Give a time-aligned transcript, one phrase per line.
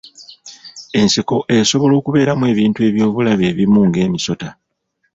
[0.99, 4.49] Ensiko esobola okubeeramu ebintu eby'obulabe ebimu ng'emisota.